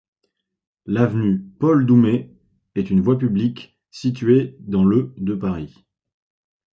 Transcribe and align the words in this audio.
L'avenue 0.87 1.43
Paul-Doumer 1.59 2.33
est 2.73 2.89
une 2.89 3.01
voie 3.01 3.19
publique 3.19 3.77
située 3.91 4.57
dans 4.61 4.83
le 4.83 5.13
de 5.17 5.35
Paris. 5.35 5.85